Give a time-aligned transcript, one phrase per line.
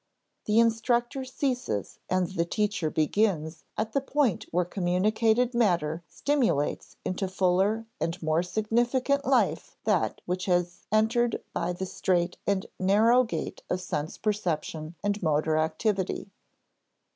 [0.45, 7.27] The instructor ceases and the teacher begins at the point where communicated matter stimulates into
[7.27, 13.61] fuller and more significant life that which has entered by the strait and narrow gate
[13.69, 16.31] of sense perception and motor activity.